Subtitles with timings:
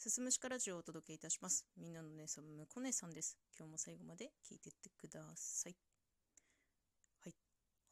[0.00, 1.66] すすむしかラジオをお届けいたします。
[1.76, 3.36] みんなの姉さん、むこ姉さんです。
[3.54, 5.76] 今日も最後まで聞いてってください。
[7.22, 7.34] はい。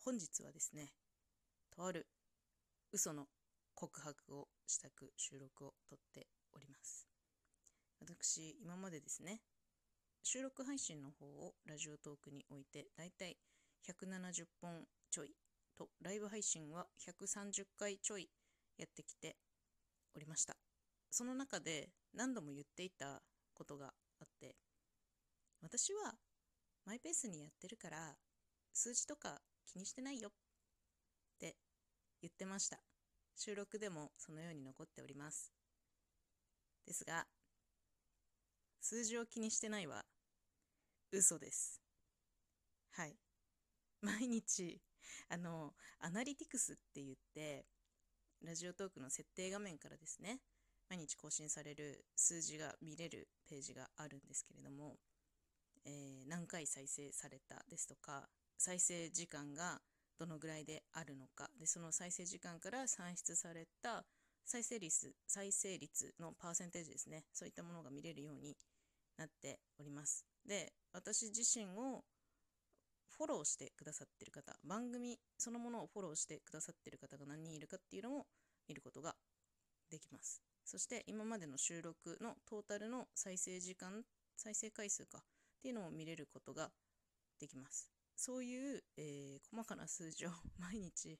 [0.06, 0.94] 本日はですね、
[1.70, 2.06] とある
[2.92, 3.26] 嘘の
[3.74, 7.06] 告白をしたく収録をとっております。
[8.00, 9.42] 私、今までですね、
[10.22, 13.36] 収録配信の方をラジオトークにおいて、だいたい
[13.86, 15.34] 170本ちょい
[15.76, 18.30] と、ライブ配信は130回ちょい
[18.78, 19.36] やってきて
[20.16, 20.56] おりました。
[21.10, 23.22] その中で何度も言っていた
[23.54, 23.86] ことが
[24.20, 24.56] あって、
[25.60, 26.14] 私は
[26.84, 28.14] マイペースにやってるから
[28.72, 30.32] 数字とか気にしてないよっ
[31.38, 31.56] て
[32.22, 32.78] 言ってました。
[33.36, 35.52] 収録でもそのように残っております。
[36.86, 37.26] ですが、
[38.80, 40.04] 数字を気にしてないは
[41.12, 41.80] 嘘です。
[42.92, 43.16] はい。
[44.00, 44.80] 毎日、
[45.28, 47.66] あの、アナリティクスって言って、
[48.42, 50.40] ラジオトークの設定画面からですね、
[50.88, 54.96] 毎日更新される数字が見れるページがあるんですけれども、
[55.84, 59.80] えー何回再生されたですとか、再生時間が
[60.18, 64.04] どのぐらいであるのか、で、その再生時間から算出された
[64.44, 68.56] 再生率、再生率のパーセンテージですね、そういったものが見れるように
[69.16, 70.24] なっております。
[70.46, 72.04] で、私自身を
[73.16, 78.26] フォローしてくださってる方、番組そのものをフォローしてくださってる方が何人いるかっていうのも
[78.68, 79.14] 見ることが
[79.90, 80.47] できます。
[80.68, 84.04] そして今までの収録のトータルの再生時間、
[84.36, 85.22] 再生回数かっ
[85.62, 86.70] ていうのを見れることが
[87.40, 87.90] できます。
[88.14, 91.18] そういう、えー細かな数字を 毎日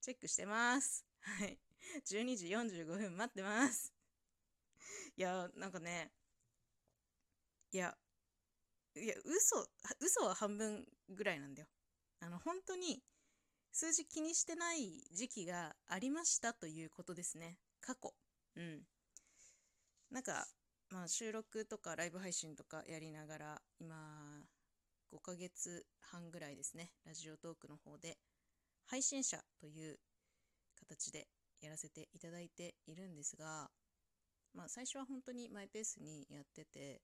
[0.00, 1.04] チェックしてます。
[1.22, 1.58] はい。
[2.04, 3.92] 12時45分待ってます。
[5.16, 6.12] いや、なんかね、
[7.72, 7.98] いや、
[8.94, 11.68] いや、嘘、嘘は半分ぐらいなんだよ。
[12.20, 13.02] あの、本当に
[13.72, 17.58] 数字気にしてない時期がありましたということですね。
[17.80, 18.14] 過去。
[18.56, 18.82] うん。
[20.10, 20.46] なんか、
[20.90, 24.46] まあ、収録とかライブ配信とかやりながら、今、
[25.10, 28.18] 5ヶ月半ぐらいですね、ラジオトークの方で、
[28.86, 29.98] 配信者という
[30.76, 31.28] 形で
[31.60, 33.70] やらせていただいているんですが、
[34.54, 37.02] まあ、最初は本当にマイペースにやってて、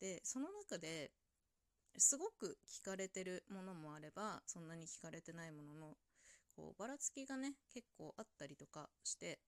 [0.00, 1.10] で、その中で、
[1.98, 5.98] すごく聞かれてるものもあれば、そんなに聞かれてないものの、
[6.54, 9.40] こう、ばらつきがね、結構あったりとかして、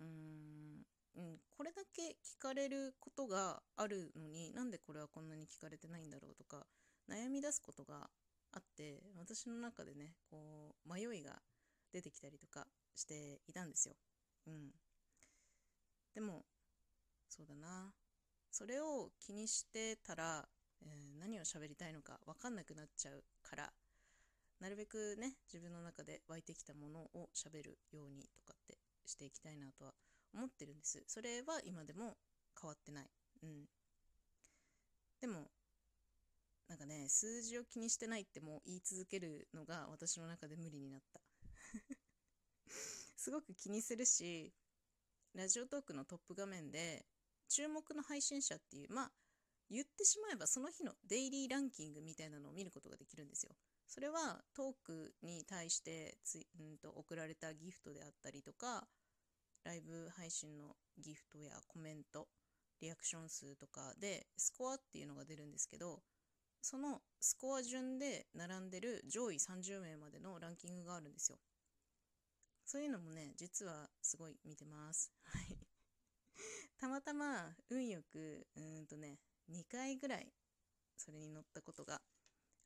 [0.00, 6.66] うーん、うん、これだけ聞かれることがあるのになんでこれはこんなに聞かれてないんだろうとか
[7.08, 8.08] 悩み出すことが
[8.52, 11.40] あって私の中でねこう迷いが
[11.92, 13.94] 出てきたりとかしていたんですよ。
[14.46, 14.70] うん、
[16.14, 16.44] でも
[17.28, 17.92] そうだな。
[18.50, 20.48] それを気にしてたら、
[20.82, 23.70] えー何を喋りたいのか分かんなくなっちゃうから
[24.58, 28.78] なるべくね自分の中で湧いてきたものを喋るようにとかって
[29.10, 29.92] していきたいなとは
[30.34, 31.02] 思ってるんです。
[31.06, 32.16] それは今でも
[32.60, 33.10] 変わってない。
[33.42, 33.66] うん。
[35.20, 35.50] でも、
[36.68, 41.20] なんかね、数字を気にしてないってもう言い続けるのが私の中で無理になった。
[43.16, 44.52] すごく気にするし、
[45.34, 47.04] ラジオトークのトップ画面で、
[47.48, 49.12] 注目の配信者っていう、まあ、
[49.68, 53.54] 言ってしまえばその日のデイリーランキングみたいなのを見ることができるんですよ。
[53.86, 58.86] それはトークに対してつ、うんと送られたギフトであったりとか、
[59.64, 62.28] ライブ配信のギフトやコメント、
[62.80, 66.02] リアクション数とかでスコアっていうのが出るんですけど、
[66.62, 71.38] そのスコア順で並んでる上位30名までのランキングがあるんですよ。
[72.64, 75.12] そういうのもね、実はすごい見てます。
[76.78, 79.18] たまたま運よく、うんとね、
[79.50, 80.32] 2回ぐらい
[80.96, 82.00] それに乗ったことが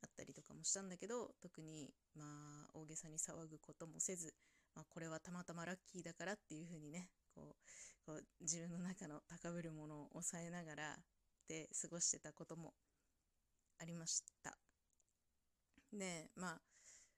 [0.01, 4.35] あったりとかもしたんだけど、特にまあ大げさに騒ぐこともせず、
[4.75, 10.97] まあ、これはたまたまラッキーだからっていう風にねこうこう自分の中の高ぶるものを抑えながら
[11.47, 12.73] で過ごしてたことも
[13.79, 14.57] ありました。
[15.91, 16.61] でまあ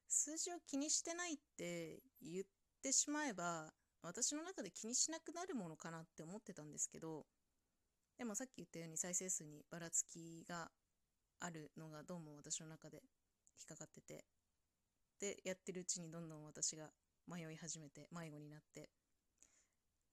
[0.08, 2.44] 数字を気にしてないって言っ
[2.82, 7.26] てしまえば私の中で気にしなくなるものかなって思ってたんですけど
[8.18, 10.70] でもさっき言ったように再生数にばらつきが
[11.40, 13.02] あるのがどうも私の中で
[13.58, 14.26] 引っかかってて
[15.20, 16.90] でやってるうちにどんどん私が
[17.28, 18.90] 迷い始めて迷子になって。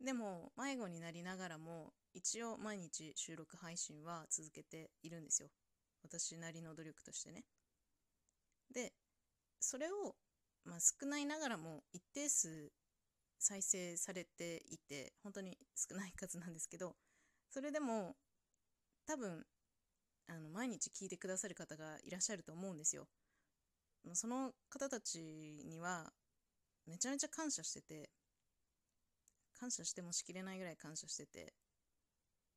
[0.01, 5.49] でも迷子になりながらも一応毎日収録配信は続けているんですよ。
[6.03, 7.45] 私なりの努力としてね。
[8.73, 8.93] で
[9.61, 10.15] それを、
[10.65, 12.73] まあ、少ないながらも一定数
[13.39, 16.97] 再生されていて本当に少ない数なんですけど
[17.51, 18.17] それでも
[19.07, 19.45] 多分
[20.29, 23.07] あの毎日聞いてくださる方がいらっしゃると思うんですよ。
[24.13, 26.13] その方たちには
[26.87, 28.11] めちゃめちゃ感謝してて
[29.59, 31.55] 感謝してもしきれないぐらい感謝してて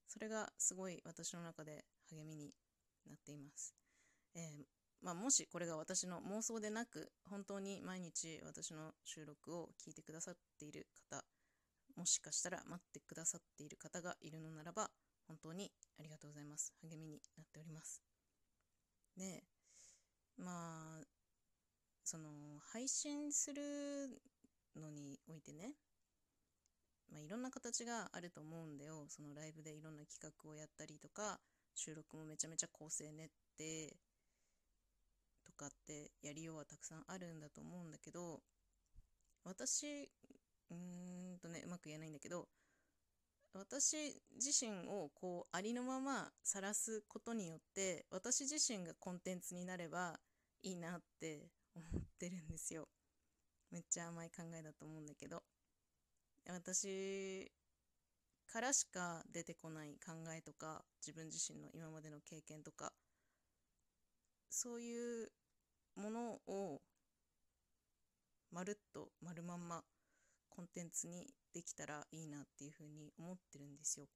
[0.07, 2.53] それがすごい私の中で励みに
[3.05, 3.73] なっています。
[4.35, 4.65] えー、
[5.01, 11.23] まあ、もしこれが私の妄想でなく本当に毎日私の収録を聞いてくださっている方
[11.95, 14.89] もしかしたら待ってくださっている方がいるのならば
[15.27, 18.01] 本当にありがとうございます励みになっております
[19.17, 19.43] で
[20.37, 21.16] まあ
[22.07, 22.29] その
[22.71, 23.61] 配信する
[24.77, 25.73] のにおいてね
[27.11, 29.05] まあ、いろんな形があると思うんだよ。
[29.07, 31.39] そのライブでいろんな企画をやったりとか
[31.75, 33.27] 収録もめちゃめちゃ構成練っ
[33.57, 33.95] て
[35.45, 38.41] とかってやりようはたくさんあるんだと思うんだけど
[39.43, 40.09] 私
[40.69, 42.47] うーんとねうまく言えないんだけど
[43.53, 50.19] 私自身をこうありのまま晒すことによって私自身がコンテンツになれば
[50.63, 52.87] いいなって思ってるんですよ
[53.71, 55.43] めっちゃ甘い考えだと思うんだけど
[56.49, 57.51] 私
[58.51, 62.93] からしか出てこない考えとか自分自身の今までの経験とか
[64.49, 65.29] そういう
[65.95, 66.81] ものを
[68.51, 69.83] まるっと丸まんま
[70.49, 74.07] コンテンツにできたらいいなっていうふうに思ってるんですよ。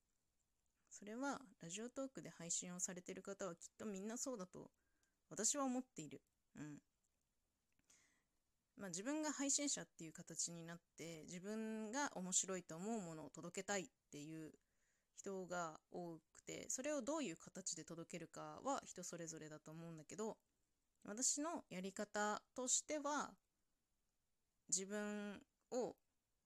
[0.90, 4.72] それはラジオトークで配信をされてる方はきっとみんなそうだと
[5.30, 6.22] 私は思っている。
[6.56, 6.80] うん。
[8.82, 14.52] まあ、自分が配信者っていう形になって自分が面白いと思うものを届けたいっていう
[15.16, 20.36] 人が多くてそれをどういう形で届けるかは人それぞれだと思うんだけど
[21.06, 23.30] 私のやり方としては
[24.68, 25.40] 自分
[25.72, 25.96] を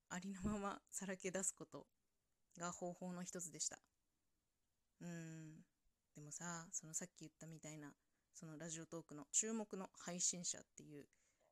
[0.09, 1.85] ありのままさらけ出すこと
[2.59, 3.77] が方法の一つでした。
[5.01, 5.55] うん。
[6.15, 7.91] でもさそのさっき言ったみたいな
[8.33, 11.05] そのラジオトークの注目の配信者っていう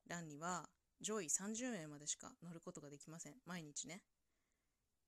[0.08, 0.70] 欄には
[1.02, 3.36] 上位30名までしか乗ることができません。
[3.46, 4.02] 毎日ね。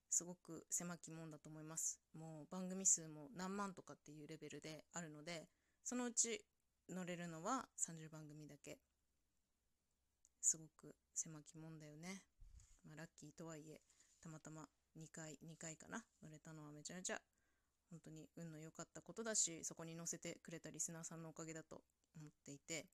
[0.09, 1.99] すごく狭きもんだと思います。
[2.13, 5.47] もう番組数も何万とかっていうレベルであるので、
[5.83, 6.39] そのうち
[6.89, 8.79] 乗れるのは30番組だけ。
[10.41, 12.21] すごく狭きもんだよね。
[12.85, 13.81] まあ、ラッキーとはいえ、
[14.21, 17.19] たまたま2回、2回かな、乗れたのはめちゃめちゃ
[17.89, 21.83] 本当に運の良かったことだし、そこに乗せてくれたリスナーさんのおかげだと
[22.15, 22.85] 思っていて、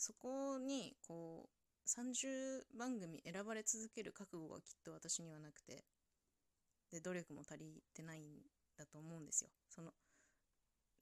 [0.00, 5.84] そこにこう30番組選ばれ続ける覚悟がきっと私にはなくて
[6.90, 8.24] で努力も足りてないん
[8.78, 9.50] だと思うんですよ。
[9.68, 9.92] その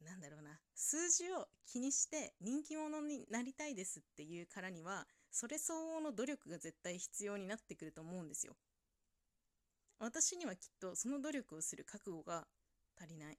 [0.05, 0.59] なんだろうな。
[0.75, 8.57] 数字を気にして人気者になりたいですっていうからにはそれ相応の努力が絶対必要になってくると思うんですよ。
[10.01, 12.49] 私にはきっとその努力をする覚悟が
[13.01, 13.39] 足りない。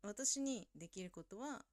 [0.00, 1.64] 私にできることは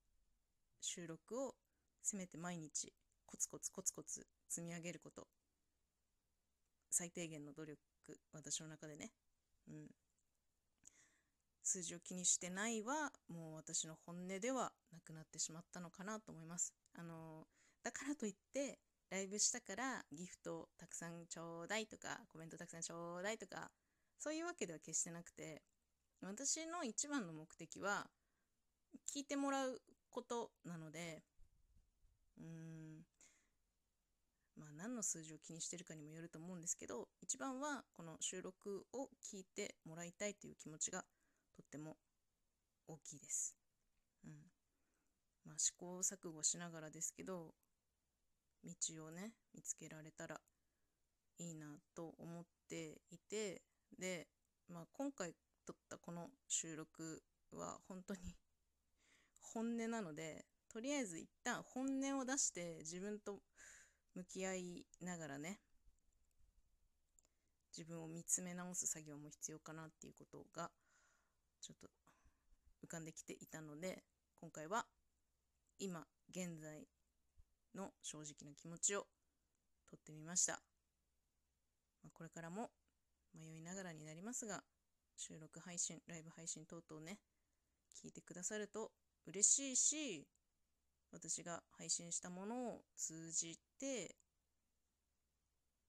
[0.82, 1.54] 収録を
[2.02, 2.94] せめて毎日
[3.26, 5.28] コツコツコツコツ積み上げること。
[6.90, 7.80] 最低限の努力
[8.34, 9.12] 私の中でね。
[9.68, 9.88] うん。
[11.64, 16.74] 数字を気にしてないはもう私の本音ではなくなってしまったのかなと思います。
[16.98, 17.46] あの
[17.84, 18.80] だからといって
[19.12, 23.70] ライブしたからギフトたくさんちょうだいとかコメントたくさんちょうだいとか
[24.18, 25.62] そういうわけでは決してなくて
[26.22, 28.08] 私の一番の目的は
[29.16, 29.82] 聞いてもらう
[30.12, 31.24] ことなので
[32.40, 33.06] うーん
[34.58, 41.00] まあ何の数字を気にしてるかにもよると思うんですけど一番はこの収録を聞いてもらいたいという気持ちが
[41.56, 41.98] とっても
[42.88, 43.56] 大きいです。
[44.26, 44.32] うん
[45.46, 47.54] まあ、試行錯誤しながらですけど
[48.64, 50.40] 道をね見つけられたら
[51.40, 53.62] いいなと思っていて
[53.98, 54.28] で、
[54.68, 55.34] まあ、今回
[55.66, 58.20] 撮ったこの収録は本当に
[59.54, 63.40] 本音なのでとりあえず一旦本音を出して自分と
[64.16, 65.60] 向き合いながらね
[67.76, 70.70] 自分を見つめ直す作業も必要かなっていうことが
[71.62, 71.88] ちょっと
[72.86, 74.04] 浮かんできていたので
[74.42, 74.86] 今回は
[75.80, 76.88] 今現在
[77.76, 79.06] の正直な気持ちを
[79.90, 80.54] とってみました、
[82.04, 82.70] まあ、これからも
[83.34, 84.62] 迷いながらになりますが
[85.18, 87.18] 収録配信ライブ配信等々ね
[88.04, 88.92] 聞いてくださると
[89.26, 90.28] 嬉しいし
[91.12, 94.16] 私が配信したものを通じて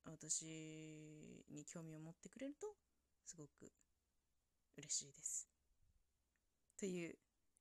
[0.05, 2.67] 私に興味を持ってくれると
[3.27, 3.71] すごく
[4.77, 5.47] 嬉しいです。
[6.79, 7.15] という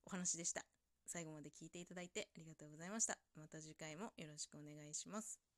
[0.05, 0.63] お話でした。
[1.05, 3.17] 最後まで聞いていただいてありがとうございました。
[3.35, 5.48] また次回もよろしくお願いします。